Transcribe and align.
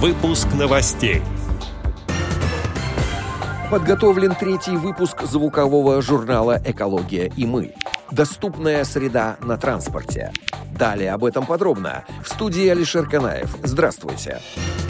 Выпуск 0.00 0.46
новостей. 0.54 1.22
Подготовлен 3.68 4.32
третий 4.38 4.76
выпуск 4.76 5.22
звукового 5.22 6.00
журнала 6.02 6.62
«Экология 6.64 7.32
и 7.36 7.44
мы». 7.44 7.74
Доступная 8.12 8.84
среда 8.84 9.38
на 9.42 9.58
транспорте. 9.58 10.32
Далее 10.70 11.12
об 11.12 11.24
этом 11.24 11.46
подробно. 11.46 12.04
В 12.24 12.28
студии 12.28 12.68
Алишер 12.68 13.08
Канаев. 13.08 13.56
Здравствуйте. 13.64 14.38
Здравствуйте. 14.40 14.87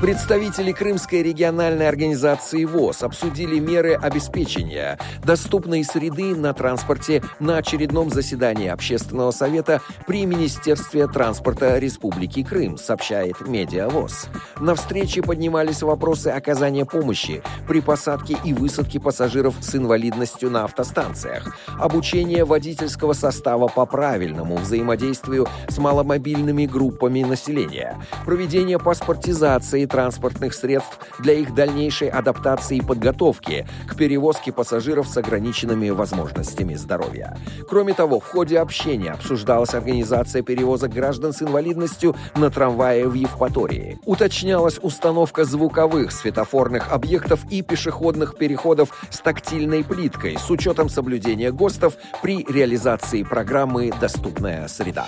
Представители 0.00 0.70
Крымской 0.70 1.24
региональной 1.24 1.88
организации 1.88 2.64
ВОЗ 2.64 3.02
обсудили 3.02 3.58
меры 3.58 3.94
обеспечения 3.94 4.96
доступной 5.24 5.82
среды 5.82 6.36
на 6.36 6.54
транспорте 6.54 7.20
на 7.40 7.56
очередном 7.56 8.08
заседании 8.08 8.68
Общественного 8.68 9.32
совета 9.32 9.82
при 10.06 10.24
Министерстве 10.24 11.08
транспорта 11.08 11.78
Республики 11.78 12.44
Крым, 12.44 12.78
сообщает 12.78 13.40
Медиавоз. 13.40 14.28
На 14.60 14.76
встрече 14.76 15.20
поднимались 15.20 15.82
вопросы 15.82 16.28
оказания 16.28 16.86
помощи 16.86 17.42
при 17.66 17.80
посадке 17.80 18.36
и 18.44 18.52
высадке 18.52 19.00
пассажиров 19.00 19.56
с 19.60 19.74
инвалидностью 19.74 20.48
на 20.48 20.62
автостанциях, 20.62 21.56
обучение 21.76 22.44
водительского 22.44 23.14
состава 23.14 23.66
по 23.66 23.84
правильному 23.84 24.58
взаимодействию 24.58 25.48
с 25.68 25.76
маломобильными 25.78 26.66
группами 26.66 27.24
населения, 27.24 28.00
проведение 28.24 28.78
паспортизации 28.78 29.87
транспортных 29.88 30.54
средств 30.54 30.98
для 31.18 31.34
их 31.34 31.54
дальнейшей 31.54 32.08
адаптации 32.08 32.76
и 32.76 32.80
подготовки 32.82 33.66
к 33.88 33.96
перевозке 33.96 34.52
пассажиров 34.52 35.08
с 35.08 35.16
ограниченными 35.16 35.90
возможностями 35.90 36.74
здоровья. 36.74 37.36
Кроме 37.68 37.94
того, 37.94 38.20
в 38.20 38.24
ходе 38.24 38.58
общения 38.60 39.10
обсуждалась 39.10 39.74
организация 39.74 40.42
перевозок 40.42 40.92
граждан 40.92 41.32
с 41.32 41.42
инвалидностью 41.42 42.14
на 42.36 42.50
трамвае 42.50 43.08
в 43.08 43.14
Евпатории. 43.14 43.98
Уточнялась 44.04 44.78
установка 44.80 45.44
звуковых 45.44 46.12
светофорных 46.12 46.92
объектов 46.92 47.40
и 47.50 47.62
пешеходных 47.62 48.36
переходов 48.36 48.90
с 49.10 49.18
тактильной 49.20 49.84
плиткой 49.84 50.38
с 50.38 50.50
учетом 50.50 50.88
соблюдения 50.88 51.50
ГОСТов 51.50 51.94
при 52.22 52.44
реализации 52.44 53.22
программы 53.22 53.92
«Доступная 54.00 54.68
среда». 54.68 55.06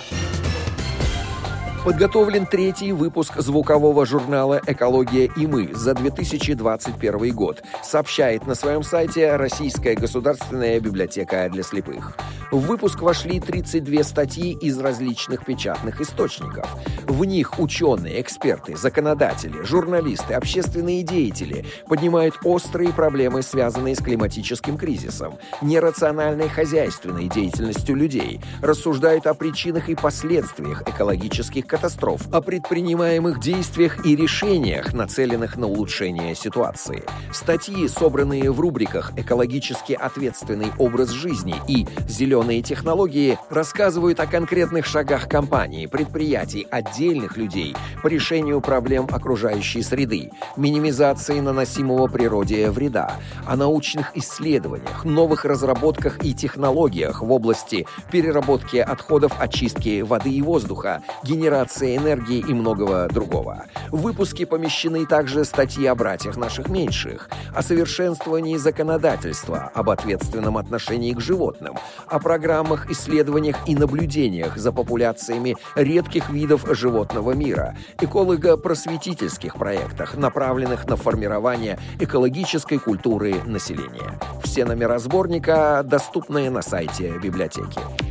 Подготовлен 1.83 2.45
третий 2.45 2.91
выпуск 2.91 3.39
звукового 3.39 4.05
журнала 4.05 4.61
«Экология 4.67 5.31
и 5.35 5.47
мы» 5.47 5.73
за 5.73 5.95
2021 5.95 7.35
год, 7.35 7.63
сообщает 7.83 8.45
на 8.45 8.53
своем 8.53 8.83
сайте 8.83 9.35
Российская 9.35 9.95
государственная 9.95 10.79
библиотека 10.79 11.49
для 11.49 11.63
слепых. 11.63 12.15
В 12.51 12.59
выпуск 12.59 13.01
вошли 13.01 13.39
32 13.39 14.03
статьи 14.03 14.51
из 14.51 14.77
различных 14.77 15.45
печатных 15.45 16.01
источников. 16.01 16.67
В 17.07 17.25
них 17.25 17.59
ученые, 17.59 18.21
эксперты, 18.21 18.75
законодатели, 18.75 19.63
журналисты, 19.63 20.33
общественные 20.33 21.01
деятели 21.01 21.65
поднимают 21.87 22.35
острые 22.43 22.89
проблемы, 22.89 23.41
связанные 23.41 23.95
с 23.95 23.99
климатическим 23.99 24.77
кризисом, 24.77 25.39
нерациональной 25.61 26.49
хозяйственной 26.49 27.27
деятельностью 27.29 27.95
людей, 27.95 28.41
рассуждают 28.61 29.25
о 29.27 29.33
причинах 29.33 29.89
и 29.89 29.95
последствиях 29.95 30.81
экологических 30.81 31.65
катастроф, 31.71 32.27
о 32.33 32.41
предпринимаемых 32.41 33.39
действиях 33.39 34.05
и 34.05 34.13
решениях, 34.13 34.93
нацеленных 34.93 35.55
на 35.55 35.67
улучшение 35.67 36.35
ситуации. 36.35 37.03
Статьи, 37.31 37.87
собранные 37.87 38.51
в 38.51 38.59
рубриках 38.59 39.13
«Экологически 39.15 39.93
ответственный 39.93 40.73
образ 40.77 41.11
жизни» 41.11 41.55
и 41.69 41.87
«Зеленые 42.09 42.61
технологии», 42.61 43.37
рассказывают 43.49 44.19
о 44.19 44.27
конкретных 44.27 44.85
шагах 44.85 45.29
компании, 45.29 45.85
предприятий, 45.85 46.67
отдельных 46.69 47.37
людей 47.37 47.73
по 48.03 48.07
решению 48.07 48.59
проблем 48.59 49.07
окружающей 49.09 49.81
среды, 49.81 50.29
минимизации 50.57 51.39
наносимого 51.39 52.07
природе 52.07 52.69
вреда, 52.69 53.13
о 53.47 53.55
научных 53.55 54.17
исследованиях, 54.17 55.05
новых 55.05 55.45
разработках 55.45 56.21
и 56.25 56.33
технологиях 56.33 57.21
в 57.21 57.31
области 57.31 57.87
переработки 58.11 58.75
отходов, 58.75 59.31
очистки 59.39 60.01
воды 60.01 60.31
и 60.31 60.41
воздуха, 60.41 61.01
генерации 61.23 61.60
генерации 61.61 61.97
энергии 61.97 62.39
и 62.39 62.53
многого 62.53 63.07
другого. 63.07 63.65
В 63.91 64.01
выпуске 64.01 64.45
помещены 64.45 65.05
также 65.05 65.45
статьи 65.45 65.85
о 65.85 65.95
братьях 65.95 66.37
наших 66.37 66.69
меньших, 66.69 67.29
о 67.55 67.61
совершенствовании 67.61 68.57
законодательства, 68.57 69.71
об 69.73 69.89
ответственном 69.89 70.57
отношении 70.57 71.13
к 71.13 71.19
животным, 71.19 71.77
о 72.07 72.19
программах, 72.19 72.89
исследованиях 72.89 73.57
и 73.67 73.75
наблюдениях 73.75 74.57
за 74.57 74.71
популяциями 74.71 75.55
редких 75.75 76.29
видов 76.29 76.65
животного 76.71 77.31
мира, 77.31 77.75
эколого-просветительских 77.99 79.55
проектах, 79.55 80.15
направленных 80.15 80.87
на 80.87 80.95
формирование 80.95 81.77
экологической 81.99 82.79
культуры 82.79 83.43
населения. 83.45 84.19
Все 84.43 84.65
номера 84.65 84.97
сборника 84.99 85.83
доступны 85.85 86.49
на 86.49 86.61
сайте 86.61 87.17
библиотеки. 87.19 88.10